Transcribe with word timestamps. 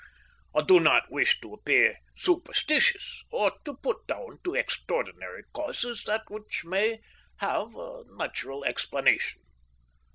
I 0.55 0.63
did 0.63 0.81
not 0.81 1.11
wish 1.11 1.39
to 1.41 1.53
appear 1.53 1.97
superstitious, 2.15 3.23
or 3.29 3.51
to 3.65 3.77
put 3.77 4.07
down 4.07 4.39
to 4.43 4.55
extraordinary 4.55 5.43
causes 5.53 6.05
that 6.05 6.23
which 6.27 6.65
may 6.65 7.01
have 7.35 7.75
a 7.75 8.05
natural 8.09 8.63
explanation. 8.65 9.43